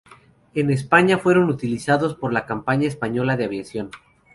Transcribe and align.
En 0.55 0.71
España 0.71 1.19
fueron 1.19 1.47
utilizados 1.51 2.15
por 2.15 2.33
la 2.33 2.47
Compañía 2.47 2.87
Española 2.87 3.37
de 3.37 3.45
Aviación. 3.45 3.91